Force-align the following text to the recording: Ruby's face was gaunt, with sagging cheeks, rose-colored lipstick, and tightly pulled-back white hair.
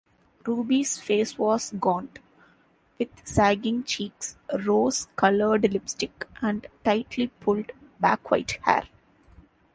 Ruby's 0.47 0.97
face 0.99 1.37
was 1.37 1.73
gaunt, 1.79 2.17
with 2.97 3.09
sagging 3.23 3.83
cheeks, 3.83 4.35
rose-colored 4.65 5.71
lipstick, 5.71 6.27
and 6.41 6.65
tightly 6.83 7.27
pulled-back 7.27 8.31
white 8.31 8.57
hair. 8.63 8.85